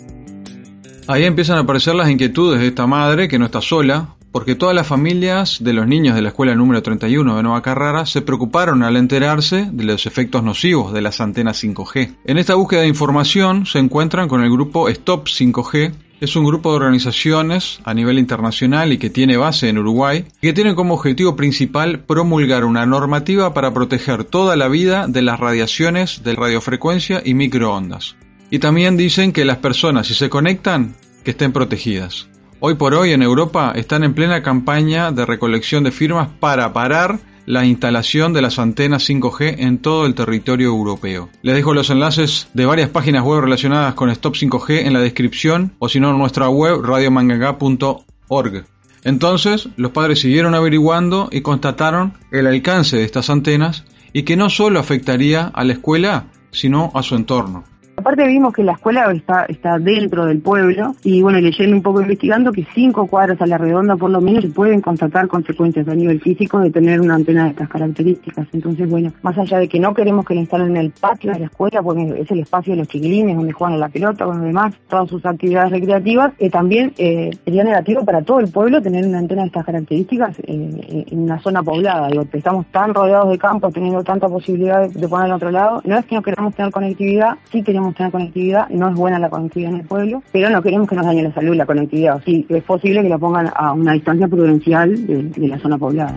Ahí 1.08 1.24
empiezan 1.24 1.58
a 1.58 1.60
aparecer 1.60 1.94
las 1.96 2.08
inquietudes 2.08 2.60
de 2.60 2.68
esta 2.68 2.86
madre 2.86 3.28
que 3.28 3.38
no 3.38 3.46
está 3.46 3.60
sola, 3.60 4.14
porque 4.34 4.56
todas 4.56 4.74
las 4.74 4.88
familias 4.88 5.62
de 5.62 5.72
los 5.72 5.86
niños 5.86 6.16
de 6.16 6.22
la 6.22 6.30
escuela 6.30 6.56
número 6.56 6.82
31 6.82 7.36
de 7.36 7.42
Nueva 7.44 7.62
Carrara 7.62 8.04
se 8.04 8.20
preocuparon 8.20 8.82
al 8.82 8.96
enterarse 8.96 9.68
de 9.70 9.84
los 9.84 10.06
efectos 10.06 10.42
nocivos 10.42 10.92
de 10.92 11.02
las 11.02 11.20
antenas 11.20 11.62
5G. 11.62 12.16
En 12.24 12.38
esta 12.38 12.56
búsqueda 12.56 12.80
de 12.80 12.88
información 12.88 13.64
se 13.64 13.78
encuentran 13.78 14.26
con 14.26 14.42
el 14.42 14.50
grupo 14.50 14.88
Stop 14.88 15.28
5G, 15.28 15.92
es 16.20 16.34
un 16.34 16.44
grupo 16.44 16.70
de 16.70 16.78
organizaciones 16.78 17.78
a 17.84 17.94
nivel 17.94 18.18
internacional 18.18 18.92
y 18.92 18.98
que 18.98 19.08
tiene 19.08 19.36
base 19.36 19.68
en 19.68 19.78
Uruguay, 19.78 20.24
que 20.42 20.52
tiene 20.52 20.74
como 20.74 20.94
objetivo 20.94 21.36
principal 21.36 22.00
promulgar 22.00 22.64
una 22.64 22.86
normativa 22.86 23.54
para 23.54 23.72
proteger 23.72 24.24
toda 24.24 24.56
la 24.56 24.66
vida 24.66 25.06
de 25.06 25.22
las 25.22 25.38
radiaciones 25.38 26.24
de 26.24 26.34
radiofrecuencia 26.34 27.22
y 27.24 27.34
microondas. 27.34 28.16
Y 28.50 28.58
también 28.58 28.96
dicen 28.96 29.30
que 29.30 29.44
las 29.44 29.58
personas 29.58 30.08
si 30.08 30.14
se 30.14 30.28
conectan, 30.28 30.96
que 31.22 31.30
estén 31.30 31.52
protegidas. 31.52 32.26
Hoy 32.66 32.76
por 32.76 32.94
hoy 32.94 33.12
en 33.12 33.22
Europa 33.22 33.74
están 33.76 34.04
en 34.04 34.14
plena 34.14 34.42
campaña 34.42 35.12
de 35.12 35.26
recolección 35.26 35.84
de 35.84 35.92
firmas 35.92 36.30
para 36.40 36.72
parar 36.72 37.18
la 37.44 37.66
instalación 37.66 38.32
de 38.32 38.40
las 38.40 38.58
antenas 38.58 39.06
5G 39.06 39.56
en 39.58 39.76
todo 39.76 40.06
el 40.06 40.14
territorio 40.14 40.68
europeo. 40.68 41.28
Les 41.42 41.54
dejo 41.54 41.74
los 41.74 41.90
enlaces 41.90 42.48
de 42.54 42.64
varias 42.64 42.88
páginas 42.88 43.22
web 43.22 43.42
relacionadas 43.42 43.92
con 43.92 44.08
Stop 44.08 44.36
5G 44.36 44.86
en 44.86 44.94
la 44.94 45.00
descripción 45.00 45.74
o 45.78 45.90
si 45.90 46.00
no 46.00 46.08
en 46.08 46.16
nuestra 46.16 46.48
web 46.48 46.80
radiomanganga.org. 46.80 48.64
Entonces, 49.02 49.68
los 49.76 49.90
padres 49.90 50.20
siguieron 50.20 50.54
averiguando 50.54 51.28
y 51.30 51.42
constataron 51.42 52.14
el 52.32 52.46
alcance 52.46 52.96
de 52.96 53.04
estas 53.04 53.28
antenas 53.28 53.84
y 54.14 54.22
que 54.22 54.38
no 54.38 54.48
solo 54.48 54.80
afectaría 54.80 55.48
a 55.48 55.64
la 55.64 55.74
escuela, 55.74 56.28
sino 56.50 56.92
a 56.94 57.02
su 57.02 57.14
entorno. 57.14 57.64
Aparte 57.96 58.26
vimos 58.26 58.52
que 58.52 58.64
la 58.64 58.72
escuela 58.72 59.10
está, 59.12 59.44
está 59.44 59.78
dentro 59.78 60.26
del 60.26 60.40
pueblo 60.40 60.94
y 61.04 61.22
bueno, 61.22 61.40
leyendo 61.40 61.76
un 61.76 61.82
poco, 61.82 62.02
investigando 62.02 62.52
que 62.52 62.66
cinco 62.74 63.06
cuadras 63.06 63.40
a 63.40 63.46
la 63.46 63.56
redonda 63.56 63.96
por 63.96 64.10
lo 64.10 64.20
menos 64.20 64.42
se 64.42 64.50
pueden 64.50 64.80
constatar 64.80 65.28
consecuencias 65.28 65.86
a 65.88 65.94
nivel 65.94 66.20
físico 66.20 66.58
de 66.58 66.70
tener 66.70 67.00
una 67.00 67.14
antena 67.14 67.44
de 67.44 67.50
estas 67.50 67.68
características. 67.68 68.48
Entonces, 68.52 68.88
bueno, 68.88 69.12
más 69.22 69.38
allá 69.38 69.58
de 69.58 69.68
que 69.68 69.78
no 69.78 69.94
queremos 69.94 70.24
que 70.24 70.34
la 70.34 70.40
instalen 70.40 70.70
en 70.70 70.76
el 70.76 70.90
patio 70.90 71.32
de 71.32 71.38
la 71.38 71.46
escuela, 71.46 71.82
porque 71.82 72.20
es 72.20 72.30
el 72.30 72.40
espacio 72.40 72.72
de 72.72 72.80
los 72.80 72.88
chiquilines 72.88 73.36
donde 73.36 73.52
juegan 73.52 73.76
a 73.76 73.78
la 73.78 73.88
pelota, 73.88 74.24
con 74.24 74.42
demás, 74.42 74.74
todas 74.88 75.08
sus 75.08 75.24
actividades 75.24 75.70
recreativas, 75.70 76.32
eh, 76.38 76.50
también 76.50 76.92
eh, 76.98 77.30
sería 77.44 77.64
negativo 77.64 78.04
para 78.04 78.22
todo 78.22 78.40
el 78.40 78.50
pueblo 78.50 78.82
tener 78.82 79.06
una 79.06 79.18
antena 79.18 79.42
de 79.42 79.48
estas 79.48 79.64
características 79.64 80.36
en 80.46 81.04
una 81.12 81.38
zona 81.40 81.62
poblada. 81.62 82.08
Digo, 82.08 82.26
estamos 82.32 82.66
tan 82.66 82.92
rodeados 82.92 83.30
de 83.30 83.38
campos, 83.38 83.72
teniendo 83.72 84.02
tanta 84.02 84.28
posibilidad 84.28 84.88
de, 84.88 84.88
de 84.88 85.08
poner 85.08 85.26
al 85.26 85.36
otro 85.36 85.50
lado. 85.50 85.80
No 85.84 85.96
es 85.96 86.04
que 86.06 86.16
no 86.16 86.22
queramos 86.22 86.54
tener 86.54 86.72
conectividad, 86.72 87.38
sí 87.50 87.62
conectividad, 87.92 88.68
no 88.70 88.88
es 88.88 88.94
buena 88.94 89.18
la 89.18 89.30
conectividad 89.30 89.72
en 89.72 89.80
el 89.80 89.86
pueblo, 89.86 90.22
pero 90.32 90.50
no 90.50 90.62
queremos 90.62 90.88
que 90.88 90.96
nos 90.96 91.06
dañe 91.06 91.22
la 91.22 91.34
salud 91.34 91.54
la 91.54 91.66
conectividad. 91.66 92.22
Sí, 92.24 92.46
es 92.48 92.62
posible 92.64 93.02
que 93.02 93.08
la 93.08 93.18
pongan 93.18 93.50
a 93.54 93.72
una 93.72 93.92
distancia 93.92 94.28
prudencial 94.28 95.06
de, 95.06 95.24
de 95.24 95.48
la 95.48 95.58
zona 95.58 95.78
poblada. 95.78 96.16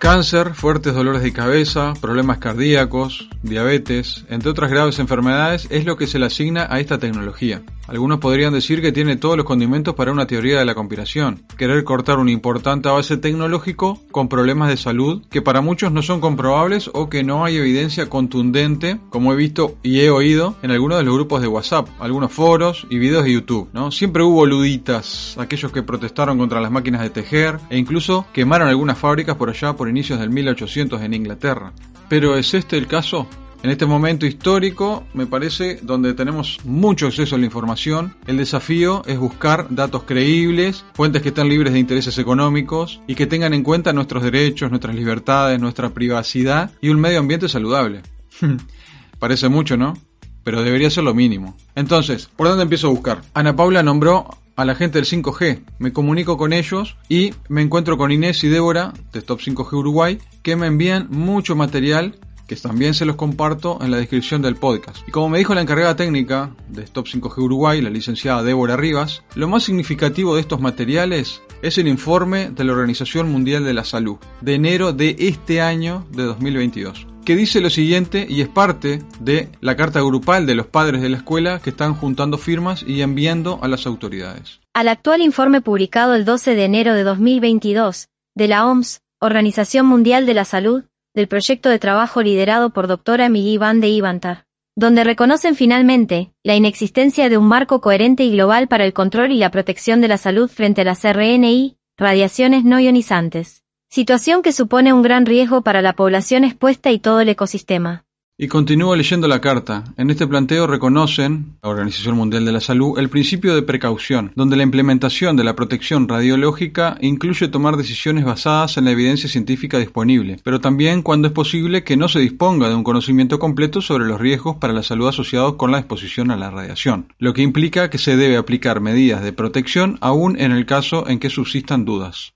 Cáncer, 0.00 0.54
fuertes 0.54 0.94
dolores 0.94 1.22
de 1.22 1.30
cabeza, 1.30 1.92
problemas 2.00 2.38
cardíacos, 2.38 3.28
diabetes, 3.42 4.24
entre 4.30 4.48
otras 4.48 4.70
graves 4.70 4.98
enfermedades, 4.98 5.68
es 5.70 5.84
lo 5.84 5.98
que 5.98 6.06
se 6.06 6.18
le 6.18 6.24
asigna 6.24 6.66
a 6.70 6.80
esta 6.80 6.96
tecnología. 6.96 7.60
Algunos 7.90 8.20
podrían 8.20 8.52
decir 8.52 8.80
que 8.80 8.92
tiene 8.92 9.16
todos 9.16 9.36
los 9.36 9.44
condimentos 9.44 9.94
para 9.96 10.12
una 10.12 10.26
teoría 10.26 10.60
de 10.60 10.64
la 10.64 10.76
conspiración, 10.76 11.42
querer 11.58 11.82
cortar 11.82 12.18
un 12.20 12.28
importante 12.28 12.88
avance 12.88 13.16
tecnológico 13.16 13.98
con 14.12 14.28
problemas 14.28 14.68
de 14.68 14.76
salud 14.76 15.22
que 15.28 15.42
para 15.42 15.60
muchos 15.60 15.90
no 15.90 16.00
son 16.00 16.20
comprobables 16.20 16.88
o 16.94 17.10
que 17.10 17.24
no 17.24 17.44
hay 17.44 17.56
evidencia 17.56 18.08
contundente, 18.08 19.00
como 19.10 19.32
he 19.32 19.36
visto 19.36 19.76
y 19.82 20.00
he 20.00 20.10
oído 20.10 20.54
en 20.62 20.70
algunos 20.70 20.98
de 20.98 21.04
los 21.04 21.14
grupos 21.14 21.42
de 21.42 21.48
WhatsApp, 21.48 21.88
algunos 21.98 22.32
foros 22.32 22.86
y 22.90 22.98
videos 22.98 23.24
de 23.24 23.32
YouTube. 23.32 23.68
¿no? 23.72 23.90
Siempre 23.90 24.22
hubo 24.22 24.46
luditas, 24.46 25.36
aquellos 25.36 25.72
que 25.72 25.82
protestaron 25.82 26.38
contra 26.38 26.60
las 26.60 26.70
máquinas 26.70 27.02
de 27.02 27.10
tejer 27.10 27.58
e 27.70 27.76
incluso 27.76 28.24
quemaron 28.32 28.68
algunas 28.68 28.98
fábricas 28.98 29.36
por 29.36 29.50
allá 29.50 29.74
por 29.74 29.89
inicios 29.90 30.18
del 30.18 30.30
1800 30.30 31.02
en 31.02 31.14
Inglaterra. 31.14 31.72
Pero 32.08 32.36
¿es 32.36 32.54
este 32.54 32.78
el 32.78 32.86
caso? 32.86 33.28
En 33.62 33.68
este 33.68 33.84
momento 33.84 34.24
histórico, 34.24 35.04
me 35.12 35.26
parece, 35.26 35.80
donde 35.82 36.14
tenemos 36.14 36.60
mucho 36.64 37.08
acceso 37.08 37.34
a 37.34 37.38
la 37.38 37.44
información, 37.44 38.14
el 38.26 38.38
desafío 38.38 39.02
es 39.04 39.18
buscar 39.18 39.66
datos 39.68 40.04
creíbles, 40.04 40.82
fuentes 40.94 41.20
que 41.20 41.28
estén 41.28 41.50
libres 41.50 41.74
de 41.74 41.78
intereses 41.78 42.16
económicos 42.16 43.02
y 43.06 43.16
que 43.16 43.26
tengan 43.26 43.52
en 43.52 43.62
cuenta 43.62 43.92
nuestros 43.92 44.22
derechos, 44.22 44.70
nuestras 44.70 44.96
libertades, 44.96 45.60
nuestra 45.60 45.90
privacidad 45.90 46.70
y 46.80 46.88
un 46.88 47.00
medio 47.00 47.18
ambiente 47.18 47.50
saludable. 47.50 48.00
parece 49.18 49.50
mucho, 49.50 49.76
¿no? 49.76 49.94
Pero 50.42 50.62
debería 50.62 50.88
ser 50.88 51.04
lo 51.04 51.12
mínimo. 51.12 51.54
Entonces, 51.74 52.30
¿por 52.34 52.48
dónde 52.48 52.62
empiezo 52.62 52.86
a 52.86 52.90
buscar? 52.90 53.20
Ana 53.34 53.54
Paula 53.54 53.82
nombró 53.82 54.38
a 54.60 54.64
la 54.66 54.74
gente 54.74 54.98
del 54.98 55.08
5G. 55.08 55.62
Me 55.78 55.92
comunico 55.92 56.36
con 56.36 56.52
ellos 56.52 56.96
y 57.08 57.32
me 57.48 57.62
encuentro 57.62 57.96
con 57.96 58.12
Inés 58.12 58.44
y 58.44 58.48
Débora 58.48 58.92
de 59.12 59.20
Stop 59.20 59.40
5G 59.40 59.72
Uruguay 59.72 60.18
que 60.42 60.54
me 60.54 60.66
envían 60.66 61.08
mucho 61.10 61.56
material 61.56 62.16
que 62.50 62.56
también 62.56 62.94
se 62.94 63.04
los 63.04 63.14
comparto 63.14 63.78
en 63.80 63.92
la 63.92 63.98
descripción 63.98 64.42
del 64.42 64.56
podcast. 64.56 65.06
Y 65.06 65.12
como 65.12 65.28
me 65.28 65.38
dijo 65.38 65.54
la 65.54 65.60
encargada 65.60 65.94
técnica 65.94 66.50
de 66.68 66.82
Stop 66.82 67.06
5G 67.06 67.38
Uruguay, 67.44 67.80
la 67.80 67.90
licenciada 67.90 68.42
Débora 68.42 68.76
Rivas, 68.76 69.22
lo 69.36 69.46
más 69.46 69.62
significativo 69.62 70.34
de 70.34 70.40
estos 70.40 70.60
materiales 70.60 71.42
es 71.62 71.78
el 71.78 71.86
informe 71.86 72.50
de 72.50 72.64
la 72.64 72.72
Organización 72.72 73.30
Mundial 73.30 73.62
de 73.62 73.72
la 73.72 73.84
Salud 73.84 74.16
de 74.40 74.56
enero 74.56 74.92
de 74.92 75.14
este 75.20 75.60
año 75.60 76.04
de 76.10 76.24
2022 76.24 77.06
que 77.24 77.36
dice 77.36 77.60
lo 77.60 77.70
siguiente 77.70 78.26
y 78.28 78.40
es 78.40 78.48
parte 78.48 79.00
de 79.20 79.48
la 79.60 79.76
carta 79.76 80.00
grupal 80.00 80.46
de 80.46 80.56
los 80.56 80.66
padres 80.66 81.02
de 81.02 81.10
la 81.10 81.18
escuela 81.18 81.60
que 81.60 81.70
están 81.70 81.94
juntando 81.94 82.36
firmas 82.36 82.82
y 82.82 83.02
enviando 83.02 83.60
a 83.62 83.68
las 83.68 83.86
autoridades. 83.86 84.58
Al 84.74 84.88
actual 84.88 85.20
informe 85.20 85.60
publicado 85.60 86.16
el 86.16 86.24
12 86.24 86.56
de 86.56 86.64
enero 86.64 86.94
de 86.94 87.04
2022 87.04 88.08
de 88.34 88.48
la 88.48 88.66
OMS, 88.66 89.02
Organización 89.20 89.86
Mundial 89.86 90.26
de 90.26 90.34
la 90.34 90.46
Salud, 90.46 90.84
del 91.14 91.28
proyecto 91.28 91.68
de 91.68 91.78
trabajo 91.78 92.22
liderado 92.22 92.70
por 92.70 92.86
doctora 92.86 93.28
Miguel 93.28 93.58
Van 93.58 93.80
de 93.80 93.88
Ivantar, 93.88 94.46
donde 94.76 95.04
reconocen 95.04 95.54
finalmente 95.54 96.32
la 96.42 96.54
inexistencia 96.54 97.28
de 97.28 97.36
un 97.36 97.46
marco 97.46 97.80
coherente 97.80 98.24
y 98.24 98.32
global 98.32 98.68
para 98.68 98.84
el 98.84 98.92
control 98.92 99.32
y 99.32 99.38
la 99.38 99.50
protección 99.50 100.00
de 100.00 100.08
la 100.08 100.18
salud 100.18 100.48
frente 100.48 100.82
a 100.82 100.84
las 100.84 101.04
RNI, 101.04 101.76
radiaciones 101.96 102.64
no 102.64 102.80
ionizantes, 102.80 103.64
situación 103.88 104.42
que 104.42 104.52
supone 104.52 104.92
un 104.92 105.02
gran 105.02 105.26
riesgo 105.26 105.62
para 105.62 105.82
la 105.82 105.94
población 105.94 106.44
expuesta 106.44 106.90
y 106.92 106.98
todo 106.98 107.20
el 107.20 107.28
ecosistema. 107.28 108.04
Y 108.42 108.48
continúo 108.48 108.96
leyendo 108.96 109.28
la 109.28 109.42
carta. 109.42 109.84
En 109.98 110.08
este 110.08 110.26
planteo 110.26 110.66
reconocen, 110.66 111.58
la 111.62 111.68
Organización 111.68 112.16
Mundial 112.16 112.46
de 112.46 112.52
la 112.52 112.62
Salud, 112.62 112.98
el 112.98 113.10
principio 113.10 113.54
de 113.54 113.60
precaución, 113.60 114.32
donde 114.34 114.56
la 114.56 114.62
implementación 114.62 115.36
de 115.36 115.44
la 115.44 115.54
protección 115.54 116.08
radiológica 116.08 116.96
incluye 117.02 117.48
tomar 117.48 117.76
decisiones 117.76 118.24
basadas 118.24 118.78
en 118.78 118.86
la 118.86 118.92
evidencia 118.92 119.28
científica 119.28 119.76
disponible, 119.78 120.38
pero 120.42 120.58
también 120.58 121.02
cuando 121.02 121.28
es 121.28 121.34
posible 121.34 121.84
que 121.84 121.98
no 121.98 122.08
se 122.08 122.20
disponga 122.20 122.70
de 122.70 122.76
un 122.76 122.82
conocimiento 122.82 123.38
completo 123.38 123.82
sobre 123.82 124.06
los 124.06 124.18
riesgos 124.18 124.56
para 124.56 124.72
la 124.72 124.82
salud 124.82 125.08
asociados 125.08 125.56
con 125.56 125.70
la 125.70 125.80
exposición 125.80 126.30
a 126.30 126.36
la 126.38 126.50
radiación, 126.50 127.12
lo 127.18 127.34
que 127.34 127.42
implica 127.42 127.90
que 127.90 127.98
se 127.98 128.16
debe 128.16 128.38
aplicar 128.38 128.80
medidas 128.80 129.22
de 129.22 129.34
protección 129.34 129.98
aún 130.00 130.40
en 130.40 130.52
el 130.52 130.64
caso 130.64 131.06
en 131.06 131.18
que 131.18 131.28
subsistan 131.28 131.84
dudas. 131.84 132.32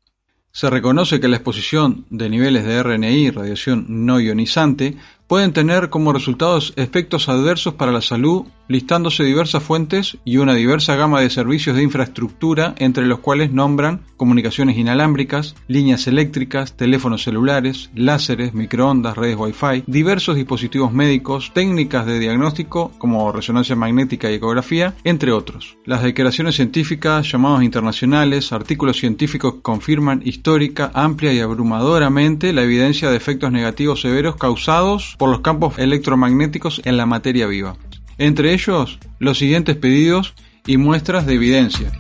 Se 0.57 0.71
reconoce 0.71 1.19
que 1.19 1.27
la 1.27 1.35
exposición 1.35 2.05
de 2.11 2.31
niveles 2.31 2.65
de 2.65 2.81
RNI, 2.81 3.31
radiación 3.31 3.87
no 3.89 4.21
ionizante, 4.21 4.97
pueden 5.27 5.53
tener 5.53 5.91
como 5.91 6.13
resultados 6.13 6.73
efectos 6.77 7.29
adversos 7.29 7.75
para 7.75 7.93
la 7.93 8.01
salud, 8.01 8.45
listándose 8.69 9.25
diversas 9.25 9.63
fuentes 9.63 10.19
y 10.25 10.39
una 10.39 10.55
diversa 10.55 10.97
gama 10.97 11.21
de 11.21 11.31
servicios 11.31 11.77
de 11.77 11.83
infraestructura, 11.83 12.75
entre 12.79 13.07
los 13.07 13.21
cuales 13.21 13.53
nombran 13.53 14.03
comunicaciones 14.17 14.77
inalámbricas, 14.77 15.55
líneas 15.69 16.07
eléctricas, 16.07 16.77
teléfonos 16.77 17.23
celulares, 17.23 17.91
láseres, 17.95 18.55
microondas, 18.55 19.17
redes 19.17 19.37
Wi-Fi, 19.39 19.85
diversos 19.87 20.37
dispositivos 20.37 20.93
médicos, 20.93 21.53
técnicas 21.55 22.07
de 22.07 22.19
diagnóstico 22.19 22.93
como 22.99 23.33
resonancia 23.33 23.77
magnética 23.77 24.31
y 24.31 24.35
ecografía, 24.35 24.95
entre 25.05 25.33
otros. 25.33 25.77
Las 25.85 26.03
declaraciones 26.03 26.57
científicas, 26.57 27.31
llamados 27.31 27.63
internacionales, 27.63 28.53
artículos 28.53 28.99
científicos 28.99 29.57
confirman 29.63 30.23
histórica, 30.25 30.91
amplia 30.95 31.33
y 31.33 31.41
abrumadoramente 31.41 32.53
la 32.53 32.63
evidencia 32.63 33.11
de 33.11 33.17
efectos 33.17 33.53
negativos 33.53 34.01
severos 34.01 34.37
causados 34.37 35.17
por 35.19 35.31
los 35.31 35.41
campos 35.41 35.79
electromagnéticos 35.79 36.81
en 36.85 36.97
la 36.97 37.07
materia 37.07 37.47
viva. 37.47 37.77
Entre 38.19 38.53
ellos, 38.53 38.99
los 39.19 39.39
siguientes 39.39 39.77
pedidos 39.77 40.35
y 40.67 40.77
muestras 40.77 41.27
de 41.27 41.35
evidencia. 41.35 41.91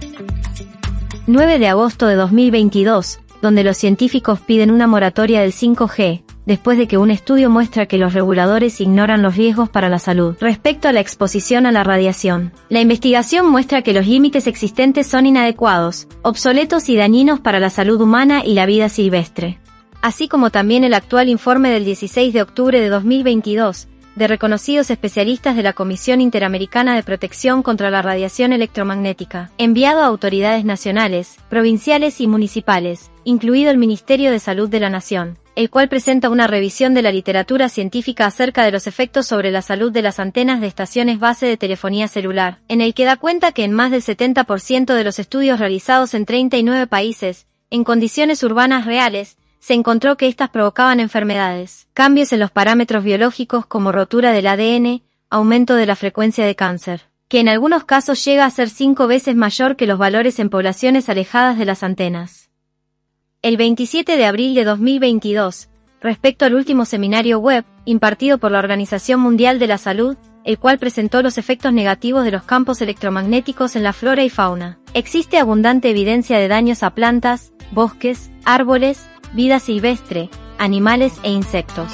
9 1.26 1.59
de 1.59 1.68
agosto 1.68 2.06
de 2.06 2.14
2022, 2.14 3.21
donde 3.42 3.64
los 3.64 3.76
científicos 3.76 4.40
piden 4.40 4.71
una 4.71 4.87
moratoria 4.87 5.40
del 5.40 5.52
5G, 5.52 6.23
después 6.47 6.78
de 6.78 6.87
que 6.87 6.99
un 6.99 7.11
estudio 7.11 7.50
muestra 7.50 7.87
que 7.87 7.99
los 7.99 8.12
reguladores 8.12 8.80
ignoran 8.80 9.23
los 9.23 9.37
riesgos 9.37 9.68
para 9.68 9.88
la 9.88 9.99
salud 9.99 10.37
respecto 10.40 10.88
a 10.88 10.92
la 10.92 11.00
exposición 11.00 11.66
a 11.66 11.73
la 11.73 11.85
radiación. 11.85 12.52
La 12.68 12.80
investigación 12.80 13.50
muestra 13.50 13.83
que 13.83 13.92
los 13.94 14.06
límites 14.06 14.47
existentes 14.47 15.06
son 15.06 15.26
inadecuados, 15.26 16.09
obsoletos 16.23 16.88
y 16.88 16.97
dañinos 16.97 17.40
para 17.40 17.61
la 17.61 17.71
salud 17.71 18.00
humana 18.00 18.42
y 18.44 18.54
la 18.54 18.66
vida 18.66 18.88
silvestre 18.88 19.59
así 20.04 20.28
como 20.28 20.50
también 20.50 20.85
el 20.85 20.92
actual 20.92 21.30
informe 21.30 21.71
del 21.71 21.87
16 21.87 22.35
de 22.35 22.42
octubre 22.42 22.78
de 22.78 22.90
2022, 22.90 23.88
de 24.16 24.28
reconocidos 24.28 24.90
especialistas 24.90 25.56
de 25.56 25.62
la 25.62 25.73
Comisión 25.73 26.21
Interamericana 26.21 26.94
de 26.94 27.02
Protección 27.02 27.62
contra 27.62 27.90
la 27.90 28.02
Radiación 28.02 28.52
Electromagnética, 28.52 29.50
enviado 29.59 30.02
a 30.02 30.06
autoridades 30.06 30.64
nacionales, 30.64 31.37
provinciales 31.49 32.21
y 32.21 32.26
municipales, 32.26 33.11
incluido 33.25 33.71
el 33.71 33.78
Ministerio 33.78 34.30
de 34.30 34.38
Salud 34.38 34.68
de 34.68 34.80
la 34.80 34.90
Nación, 34.90 35.38
el 35.56 35.71
cual 35.71 35.88
presenta 35.88 36.30
una 36.30 36.47
revisión 36.47 36.94
de 36.94 37.02
la 37.02 37.12
literatura 37.12 37.68
científica 37.68 38.26
acerca 38.26 38.64
de 38.64 38.73
los 38.73 38.87
efectos 38.87 39.26
sobre 39.26 39.50
la 39.50 39.62
salud 39.62 39.92
de 39.92 40.02
las 40.02 40.18
antenas 40.18 40.61
de 40.61 40.66
estaciones 40.66 41.18
base 41.18 41.47
de 41.47 41.56
telefonía 41.56 42.09
celular, 42.09 42.59
en 42.68 42.80
el 42.80 42.94
que 42.94 43.04
da 43.04 43.16
cuenta 43.16 43.52
que 43.52 43.64
en 43.64 43.73
más 43.73 43.90
del 43.90 44.02
70% 44.02 44.94
de 44.94 45.04
los 45.04 45.18
estudios 45.18 45.59
realizados 45.59 46.14
en 46.14 46.26
39 46.26 46.87
países, 46.87 47.47
en 47.71 47.85
condiciones 47.85 48.42
urbanas 48.42 48.85
reales, 48.85 49.37
se 49.64 49.73
encontró 49.73 50.18
que 50.18 50.26
éstas 50.26 50.50
provocaban 50.50 51.00
enfermedades, 51.00 51.88
cambios 51.94 52.35
en 52.35 52.40
los 52.40 52.50
parámetros 52.50 53.02
biológicos 53.02 53.64
como 53.64 53.92
rotura 53.92 54.30
del 54.33 54.47
ADN, 54.47 55.00
aumento 55.30 55.75
de 55.75 55.87
la 55.87 55.97
frecuencia 55.97 56.44
de 56.44 56.54
cáncer, 56.54 57.09
que 57.28 57.40
en 57.40 57.49
algunos 57.49 57.85
casos 57.85 58.23
llega 58.26 58.44
a 58.44 58.50
ser 58.50 58.68
cinco 58.68 59.06
veces 59.06 59.37
mayor 59.37 59.76
que 59.76 59.87
los 59.87 59.97
valores 59.99 60.38
en 60.38 60.50
poblaciones 60.50 61.09
alejadas 61.09 61.56
de 61.56 61.64
las 61.64 61.83
antenas. 61.83 62.50
El 63.40 63.56
27 63.56 64.18
de 64.18 64.26
abril 64.26 64.54
de 64.54 64.64
2022, 64.64 65.71
respecto 65.99 66.44
al 66.44 66.54
último 66.54 66.85
seminario 66.85 67.38
web, 67.38 67.64
impartido 67.87 68.37
por 68.37 68.52
la 68.52 68.59
Organización 68.59 69.21
Mundial 69.21 69.59
de 69.59 69.66
la 69.66 69.78
Salud, 69.78 70.18
el 70.44 70.59
cual 70.59 70.78
presentó 70.78 71.23
los 71.23 71.38
efectos 71.38 71.73
negativos 71.73 72.26
de 72.26 72.33
los 72.33 72.42
campos 72.42 72.83
electromagnéticos 72.83 73.76
en 73.76 73.83
la 73.83 73.94
flora 73.94 74.25
y 74.25 74.28
fauna. 74.28 74.78
Existe 74.92 75.38
abundante 75.38 75.88
evidencia 75.88 76.38
de 76.38 76.49
daños 76.49 76.83
a 76.83 76.90
plantas, 76.90 77.54
bosques, 77.73 78.30
árboles, 78.44 79.09
vida 79.35 79.59
silvestre, 79.59 80.31
animales 80.59 81.12
e 81.23 81.31
insectos. 81.31 81.93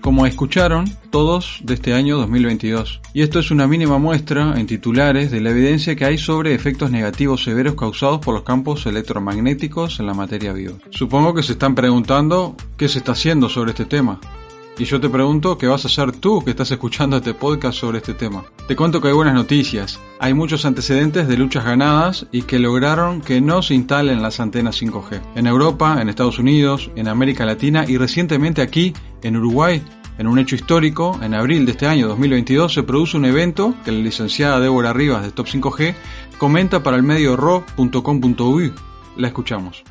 como 0.00 0.26
escucharon 0.26 0.86
todos 1.10 1.60
de 1.62 1.74
este 1.74 1.94
año 1.94 2.16
2022. 2.16 3.00
Y 3.14 3.22
esto 3.22 3.38
es 3.38 3.52
una 3.52 3.68
mínima 3.68 3.98
muestra 3.98 4.58
en 4.58 4.66
titulares 4.66 5.30
de 5.30 5.40
la 5.40 5.50
evidencia 5.50 5.94
que 5.94 6.04
hay 6.04 6.18
sobre 6.18 6.54
efectos 6.54 6.90
negativos 6.90 7.44
severos 7.44 7.76
causados 7.76 8.18
por 8.18 8.34
los 8.34 8.42
campos 8.42 8.86
electromagnéticos 8.86 10.00
en 10.00 10.06
la 10.06 10.14
materia 10.14 10.52
viva. 10.52 10.74
Supongo 10.90 11.32
que 11.32 11.44
se 11.44 11.52
están 11.52 11.76
preguntando 11.76 12.56
qué 12.76 12.88
se 12.88 12.98
está 12.98 13.12
haciendo 13.12 13.48
sobre 13.48 13.70
este 13.70 13.84
tema. 13.84 14.18
Y 14.78 14.84
yo 14.84 15.00
te 15.00 15.10
pregunto 15.10 15.58
qué 15.58 15.66
vas 15.66 15.84
a 15.84 15.88
hacer 15.88 16.12
tú 16.12 16.42
que 16.42 16.50
estás 16.50 16.70
escuchando 16.70 17.18
este 17.18 17.34
podcast 17.34 17.78
sobre 17.78 17.98
este 17.98 18.14
tema. 18.14 18.44
Te 18.66 18.76
cuento 18.76 19.00
que 19.00 19.08
hay 19.08 19.14
buenas 19.14 19.34
noticias. 19.34 20.00
Hay 20.18 20.32
muchos 20.32 20.64
antecedentes 20.64 21.28
de 21.28 21.36
luchas 21.36 21.64
ganadas 21.64 22.26
y 22.32 22.42
que 22.42 22.58
lograron 22.58 23.20
que 23.20 23.40
no 23.40 23.60
se 23.62 23.74
instalen 23.74 24.22
las 24.22 24.40
antenas 24.40 24.80
5G. 24.80 25.20
En 25.34 25.46
Europa, 25.46 26.00
en 26.00 26.08
Estados 26.08 26.38
Unidos, 26.38 26.90
en 26.96 27.08
América 27.08 27.44
Latina 27.44 27.84
y 27.86 27.98
recientemente 27.98 28.62
aquí, 28.62 28.94
en 29.22 29.36
Uruguay, 29.36 29.82
en 30.20 30.26
un 30.26 30.38
hecho 30.38 30.54
histórico, 30.54 31.18
en 31.22 31.34
abril 31.34 31.64
de 31.64 31.72
este 31.72 31.86
año 31.86 32.06
2022 32.08 32.74
se 32.74 32.82
produce 32.82 33.16
un 33.16 33.24
evento 33.24 33.74
que 33.84 33.92
la 33.92 34.00
licenciada 34.00 34.60
Débora 34.60 34.92
Rivas 34.92 35.22
de 35.22 35.30
Top 35.30 35.46
5G 35.46 35.94
comenta 36.38 36.82
para 36.82 36.98
el 36.98 37.02
medio 37.02 37.36
ro.com.uy. 37.36 38.72
La 39.16 39.28
escuchamos. 39.28 39.82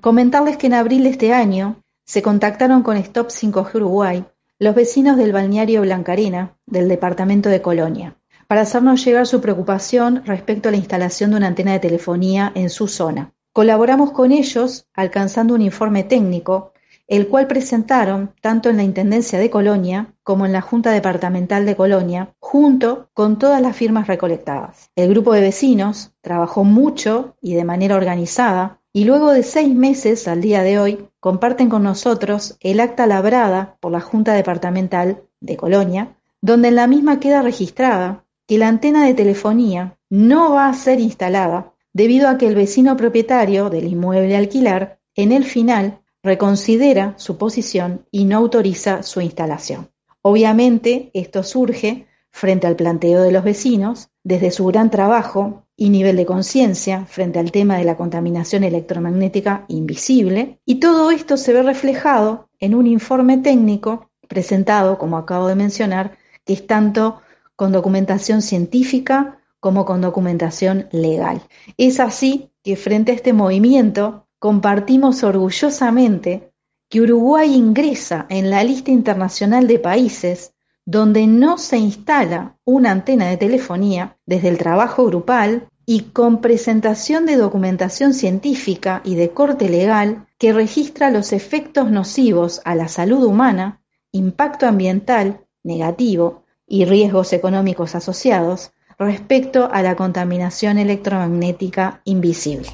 Comentarles 0.00 0.56
que 0.56 0.68
en 0.68 0.74
abril 0.74 1.02
de 1.02 1.10
este 1.10 1.32
año 1.32 1.81
se 2.12 2.20
contactaron 2.20 2.82
con 2.82 2.98
Stop 2.98 3.28
5G 3.28 3.76
Uruguay 3.76 4.26
los 4.58 4.74
vecinos 4.74 5.16
del 5.16 5.32
balneario 5.32 5.80
Blancarena, 5.80 6.58
del 6.66 6.86
departamento 6.86 7.48
de 7.48 7.62
Colonia, 7.62 8.18
para 8.46 8.60
hacernos 8.60 9.02
llegar 9.02 9.26
su 9.26 9.40
preocupación 9.40 10.22
respecto 10.26 10.68
a 10.68 10.72
la 10.72 10.76
instalación 10.76 11.30
de 11.30 11.38
una 11.38 11.46
antena 11.46 11.72
de 11.72 11.78
telefonía 11.78 12.52
en 12.54 12.68
su 12.68 12.86
zona. 12.86 13.32
Colaboramos 13.54 14.12
con 14.12 14.30
ellos 14.30 14.86
alcanzando 14.92 15.54
un 15.54 15.62
informe 15.62 16.04
técnico, 16.04 16.74
el 17.08 17.28
cual 17.28 17.46
presentaron 17.46 18.34
tanto 18.42 18.68
en 18.68 18.76
la 18.76 18.82
Intendencia 18.82 19.38
de 19.38 19.48
Colonia 19.48 20.14
como 20.22 20.44
en 20.44 20.52
la 20.52 20.60
Junta 20.60 20.90
Departamental 20.90 21.64
de 21.64 21.76
Colonia, 21.76 22.34
junto 22.40 23.08
con 23.14 23.38
todas 23.38 23.62
las 23.62 23.74
firmas 23.74 24.06
recolectadas. 24.06 24.90
El 24.96 25.08
grupo 25.08 25.32
de 25.32 25.40
vecinos 25.40 26.12
trabajó 26.20 26.62
mucho 26.62 27.38
y 27.40 27.54
de 27.54 27.64
manera 27.64 27.96
organizada 27.96 28.81
y 28.92 29.04
luego 29.04 29.32
de 29.32 29.42
seis 29.42 29.74
meses 29.74 30.28
al 30.28 30.40
día 30.40 30.62
de 30.62 30.78
hoy 30.78 31.08
comparten 31.20 31.68
con 31.68 31.82
nosotros 31.82 32.56
el 32.60 32.80
acta 32.80 33.06
labrada 33.06 33.76
por 33.80 33.92
la 33.92 34.00
Junta 34.00 34.34
Departamental 34.34 35.22
de 35.40 35.56
Colonia, 35.56 36.16
donde 36.40 36.68
en 36.68 36.76
la 36.76 36.86
misma 36.86 37.18
queda 37.18 37.42
registrada 37.42 38.24
que 38.46 38.58
la 38.58 38.68
antena 38.68 39.06
de 39.06 39.14
telefonía 39.14 39.96
no 40.10 40.52
va 40.52 40.68
a 40.68 40.74
ser 40.74 41.00
instalada 41.00 41.72
debido 41.92 42.28
a 42.28 42.36
que 42.36 42.46
el 42.46 42.54
vecino 42.54 42.96
propietario 42.96 43.70
del 43.70 43.86
inmueble 43.86 44.36
alquilar 44.36 44.98
en 45.14 45.32
el 45.32 45.44
final 45.44 46.00
reconsidera 46.22 47.14
su 47.16 47.38
posición 47.38 48.06
y 48.10 48.24
no 48.24 48.38
autoriza 48.38 49.02
su 49.02 49.20
instalación. 49.20 49.90
Obviamente 50.22 51.10
esto 51.14 51.42
surge 51.42 52.06
frente 52.30 52.66
al 52.66 52.76
planteo 52.76 53.22
de 53.22 53.32
los 53.32 53.44
vecinos, 53.44 54.08
desde 54.22 54.50
su 54.50 54.64
gran 54.66 54.90
trabajo 54.90 55.64
y 55.82 55.90
nivel 55.90 56.14
de 56.14 56.26
conciencia 56.26 57.06
frente 57.06 57.40
al 57.40 57.50
tema 57.50 57.76
de 57.76 57.82
la 57.82 57.96
contaminación 57.96 58.62
electromagnética 58.62 59.64
invisible, 59.66 60.60
y 60.64 60.76
todo 60.76 61.10
esto 61.10 61.36
se 61.36 61.52
ve 61.52 61.60
reflejado 61.64 62.48
en 62.60 62.76
un 62.76 62.86
informe 62.86 63.38
técnico 63.38 64.08
presentado, 64.28 64.96
como 64.96 65.18
acabo 65.18 65.48
de 65.48 65.56
mencionar, 65.56 66.16
que 66.44 66.52
es 66.52 66.68
tanto 66.68 67.20
con 67.56 67.72
documentación 67.72 68.42
científica 68.42 69.40
como 69.58 69.84
con 69.84 70.00
documentación 70.00 70.86
legal. 70.92 71.42
Es 71.76 71.98
así 71.98 72.52
que 72.62 72.76
frente 72.76 73.10
a 73.10 73.16
este 73.16 73.32
movimiento 73.32 74.28
compartimos 74.38 75.24
orgullosamente 75.24 76.52
que 76.88 77.00
Uruguay 77.00 77.56
ingresa 77.56 78.26
en 78.28 78.50
la 78.50 78.62
lista 78.62 78.92
internacional 78.92 79.66
de 79.66 79.80
países 79.80 80.54
donde 80.84 81.26
no 81.26 81.58
se 81.58 81.78
instala 81.78 82.56
una 82.64 82.92
antena 82.92 83.26
de 83.26 83.36
telefonía 83.36 84.16
desde 84.26 84.48
el 84.48 84.58
trabajo 84.58 85.04
grupal 85.06 85.68
y 85.86 86.00
con 86.00 86.40
presentación 86.40 87.26
de 87.26 87.36
documentación 87.36 88.14
científica 88.14 89.00
y 89.04 89.14
de 89.14 89.30
corte 89.30 89.68
legal 89.68 90.26
que 90.38 90.52
registra 90.52 91.10
los 91.10 91.32
efectos 91.32 91.90
nocivos 91.90 92.60
a 92.64 92.74
la 92.74 92.88
salud 92.88 93.24
humana, 93.24 93.80
impacto 94.12 94.66
ambiental 94.66 95.40
negativo 95.64 96.44
y 96.66 96.84
riesgos 96.84 97.32
económicos 97.32 97.94
asociados 97.94 98.72
respecto 98.98 99.68
a 99.72 99.82
la 99.82 99.96
contaminación 99.96 100.78
electromagnética 100.78 102.00
invisible. 102.04 102.68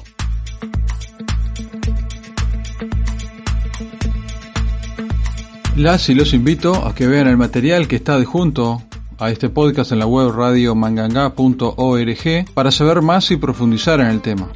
Las 5.75 6.09
y 6.09 6.13
los 6.13 6.33
invito 6.33 6.85
a 6.85 6.93
que 6.93 7.07
vean 7.07 7.27
el 7.27 7.37
material 7.37 7.87
que 7.87 7.95
está 7.95 8.15
adjunto 8.15 8.83
a 9.19 9.29
este 9.29 9.49
podcast 9.49 9.91
en 9.91 9.99
la 9.99 10.07
web 10.07 10.31
radiomanganga.org 10.31 12.53
para 12.53 12.71
saber 12.71 13.01
más 13.01 13.29
y 13.31 13.37
profundizar 13.37 13.99
en 13.99 14.07
el 14.07 14.21
tema. 14.21 14.47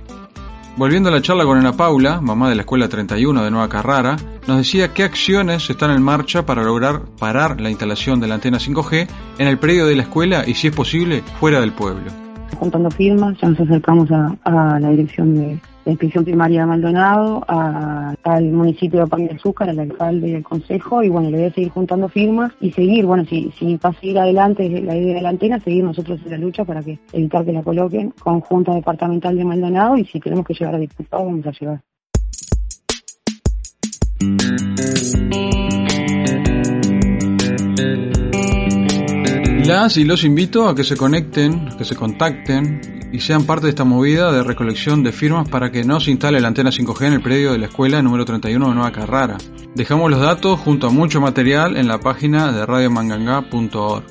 Volviendo 0.77 1.09
a 1.09 1.11
la 1.11 1.21
charla 1.21 1.43
con 1.43 1.57
Ana 1.57 1.73
Paula, 1.73 2.21
mamá 2.21 2.49
de 2.49 2.55
la 2.55 2.61
Escuela 2.61 2.89
31 2.89 3.43
de 3.43 3.51
Nueva 3.51 3.69
Carrara, 3.69 4.15
nos 4.47 4.57
decía 4.57 4.93
qué 4.93 5.03
acciones 5.03 5.69
están 5.69 5.91
en 5.91 6.01
marcha 6.01 6.45
para 6.45 6.63
lograr 6.63 7.01
parar 7.19 7.61
la 7.61 7.69
instalación 7.69 8.19
de 8.19 8.27
la 8.27 8.35
antena 8.35 8.57
5G 8.57 9.07
en 9.37 9.47
el 9.47 9.59
predio 9.59 9.85
de 9.85 9.95
la 9.95 10.03
escuela 10.03 10.43
y, 10.47 10.55
si 10.55 10.69
es 10.69 10.75
posible, 10.75 11.21
fuera 11.39 11.59
del 11.59 11.73
pueblo. 11.73 12.09
Juntando 12.57 12.89
firmas, 12.89 13.37
ya 13.39 13.49
nos 13.49 13.59
acercamos 13.59 14.09
a 14.11 14.79
la 14.79 14.89
dirección 14.89 15.35
de, 15.35 15.59
la 15.85 15.91
inspección 15.91 16.23
primaria 16.23 16.61
de 16.61 16.65
Maldonado, 16.67 17.43
al 17.47 18.43
municipio 18.51 19.01
de 19.01 19.07
Pan 19.07 19.25
de 19.25 19.35
Azúcar, 19.35 19.69
al 19.69 19.79
alcalde 19.79 20.29
y 20.29 20.35
al 20.35 20.43
consejo, 20.43 21.03
y 21.03 21.09
bueno, 21.09 21.29
le 21.29 21.37
voy 21.37 21.45
a 21.47 21.53
seguir 21.53 21.71
juntando 21.71 22.07
firmas 22.07 22.51
y 22.61 22.71
seguir, 22.71 23.05
bueno, 23.05 23.25
si, 23.25 23.51
si 23.57 23.75
va 23.77 23.89
a 23.89 23.93
seguir 23.93 24.19
adelante 24.19 24.69
la 24.81 24.95
idea 24.95 25.15
de 25.15 25.21
la 25.21 25.29
antena, 25.29 25.59
seguir 25.59 25.83
nosotros 25.83 26.19
en 26.25 26.31
la 26.31 26.37
lucha 26.37 26.63
para 26.63 26.81
que 26.81 26.99
evitar 27.11 27.45
que 27.45 27.51
la 27.51 27.63
coloquen 27.63 28.13
con 28.19 28.39
Junta 28.41 28.73
Departamental 28.73 29.35
de 29.35 29.45
Maldonado 29.45 29.97
y 29.97 30.05
si 30.05 30.19
tenemos 30.19 30.45
que 30.45 30.53
llegar 30.53 30.75
a 30.75 30.79
diputados, 30.79 31.25
vamos 31.25 31.45
a 31.45 31.51
llegar. 31.51 31.81
Las 39.65 39.97
y 39.97 40.03
los 40.03 40.23
invito 40.25 40.67
a 40.67 40.75
que 40.75 40.83
se 40.83 40.97
conecten, 40.97 41.69
que 41.77 41.85
se 41.85 41.95
contacten 41.95 43.02
y 43.13 43.19
sean 43.19 43.45
parte 43.45 43.67
de 43.67 43.69
esta 43.69 43.83
movida 43.83 44.31
de 44.31 44.41
recolección 44.41 45.03
de 45.03 45.11
firmas 45.11 45.47
para 45.47 45.71
que 45.71 45.83
no 45.83 45.99
se 45.99 46.09
instale 46.09 46.41
la 46.41 46.47
antena 46.47 46.71
5G 46.71 47.05
en 47.05 47.13
el 47.13 47.21
predio 47.21 47.51
de 47.51 47.59
la 47.59 47.67
escuela 47.67 48.01
número 48.01 48.25
31 48.25 48.69
de 48.69 48.73
Nueva 48.73 48.91
Carrara. 48.91 49.37
Dejamos 49.75 50.09
los 50.09 50.19
datos 50.19 50.59
junto 50.59 50.87
a 50.87 50.89
mucho 50.89 51.21
material 51.21 51.77
en 51.77 51.87
la 51.87 51.99
página 51.99 52.51
de 52.51 52.65
radiomanganga.org. 52.65 54.03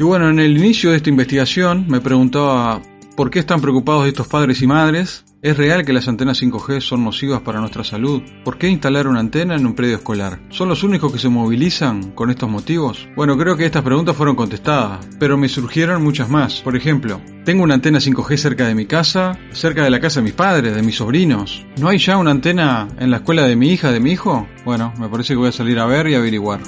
Y 0.00 0.02
bueno, 0.02 0.30
en 0.30 0.40
el 0.40 0.56
inicio 0.56 0.90
de 0.90 0.96
esta 0.96 1.10
investigación 1.10 1.84
me 1.88 2.00
preguntaba 2.00 2.80
por 3.16 3.30
qué 3.30 3.38
están 3.38 3.60
preocupados 3.60 4.06
estos 4.06 4.26
padres 4.28 4.62
y 4.62 4.66
madres 4.66 5.26
¿Es 5.42 5.56
real 5.56 5.84
que 5.84 5.92
las 5.92 6.06
antenas 6.06 6.40
5G 6.40 6.80
son 6.80 7.02
nocivas 7.02 7.40
para 7.40 7.58
nuestra 7.58 7.82
salud? 7.82 8.22
¿Por 8.44 8.58
qué 8.58 8.68
instalar 8.68 9.08
una 9.08 9.18
antena 9.18 9.56
en 9.56 9.66
un 9.66 9.74
predio 9.74 9.96
escolar? 9.96 10.38
¿Son 10.50 10.68
los 10.68 10.84
únicos 10.84 11.12
que 11.12 11.18
se 11.18 11.28
movilizan 11.28 12.12
con 12.12 12.30
estos 12.30 12.48
motivos? 12.48 13.08
Bueno, 13.16 13.36
creo 13.36 13.56
que 13.56 13.66
estas 13.66 13.82
preguntas 13.82 14.14
fueron 14.14 14.36
contestadas, 14.36 15.04
pero 15.18 15.36
me 15.36 15.48
surgieron 15.48 16.00
muchas 16.00 16.30
más. 16.30 16.60
Por 16.60 16.76
ejemplo, 16.76 17.20
tengo 17.44 17.64
una 17.64 17.74
antena 17.74 17.98
5G 17.98 18.36
cerca 18.36 18.68
de 18.68 18.76
mi 18.76 18.86
casa, 18.86 19.36
cerca 19.50 19.82
de 19.82 19.90
la 19.90 19.98
casa 19.98 20.20
de 20.20 20.24
mis 20.26 20.34
padres, 20.34 20.76
de 20.76 20.82
mis 20.82 20.94
sobrinos. 20.94 21.66
¿No 21.76 21.88
hay 21.88 21.98
ya 21.98 22.18
una 22.18 22.30
antena 22.30 22.86
en 23.00 23.10
la 23.10 23.16
escuela 23.16 23.42
de 23.42 23.56
mi 23.56 23.70
hija, 23.70 23.90
de 23.90 23.98
mi 23.98 24.12
hijo? 24.12 24.46
Bueno, 24.64 24.94
me 24.96 25.08
parece 25.08 25.34
que 25.34 25.38
voy 25.38 25.48
a 25.48 25.52
salir 25.52 25.80
a 25.80 25.86
ver 25.86 26.06
y 26.06 26.14
averiguar. 26.14 26.60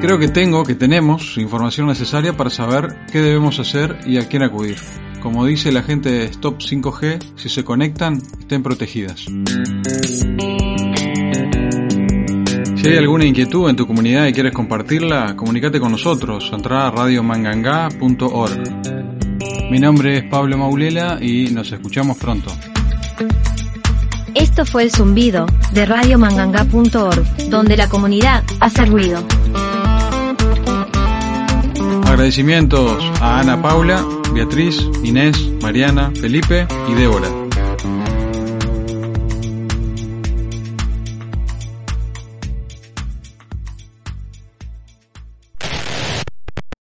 Creo 0.00 0.18
que 0.18 0.28
tengo, 0.28 0.64
que 0.64 0.74
tenemos 0.74 1.36
información 1.36 1.86
necesaria 1.86 2.34
para 2.34 2.48
saber 2.48 2.96
qué 3.12 3.20
debemos 3.20 3.58
hacer 3.58 3.98
y 4.06 4.16
a 4.16 4.26
quién 4.26 4.42
acudir. 4.42 4.78
Como 5.26 5.44
dice 5.44 5.72
la 5.72 5.82
gente 5.82 6.08
de 6.08 6.24
Stop 6.26 6.58
5G, 6.60 7.18
si 7.34 7.48
se 7.48 7.64
conectan, 7.64 8.22
estén 8.38 8.62
protegidas. 8.62 9.26
Si 12.76 12.86
hay 12.86 12.96
alguna 12.96 13.24
inquietud 13.24 13.68
en 13.68 13.74
tu 13.74 13.88
comunidad 13.88 14.28
y 14.28 14.32
quieres 14.32 14.52
compartirla, 14.52 15.34
comunícate 15.34 15.80
con 15.80 15.90
nosotros. 15.90 16.48
Entra 16.52 16.86
a 16.86 16.92
radiomanganga.org. 16.92 18.62
Mi 19.68 19.80
nombre 19.80 20.18
es 20.18 20.22
Pablo 20.30 20.58
Maulela 20.58 21.18
y 21.20 21.50
nos 21.50 21.72
escuchamos 21.72 22.18
pronto. 22.18 22.52
Esto 24.32 24.64
fue 24.64 24.84
el 24.84 24.92
zumbido 24.92 25.46
de 25.72 25.86
radiomanganga.org, 25.86 27.48
donde 27.50 27.76
la 27.76 27.88
comunidad 27.88 28.44
hace 28.60 28.86
ruido. 28.86 29.26
Agradecimientos 32.04 33.02
a 33.20 33.40
Ana 33.40 33.60
Paula 33.60 34.15
Beatriz, 34.36 34.86
Inés, 35.02 35.50
Mariana, 35.62 36.12
Felipe 36.20 36.68
y 36.90 36.94
Débora. 36.94 37.45